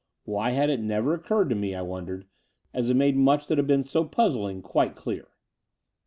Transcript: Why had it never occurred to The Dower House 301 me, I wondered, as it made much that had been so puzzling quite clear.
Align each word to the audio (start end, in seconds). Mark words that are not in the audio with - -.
Why 0.23 0.49
had 0.49 0.71
it 0.71 0.79
never 0.79 1.13
occurred 1.13 1.49
to 1.49 1.49
The 1.53 1.73
Dower 1.73 1.77
House 1.77 1.85
301 1.85 1.85
me, 1.85 1.87
I 1.87 1.87
wondered, 1.87 2.27
as 2.73 2.89
it 2.89 2.95
made 2.95 3.15
much 3.17 3.45
that 3.45 3.59
had 3.59 3.67
been 3.67 3.83
so 3.83 4.03
puzzling 4.03 4.63
quite 4.63 4.95
clear. 4.95 5.27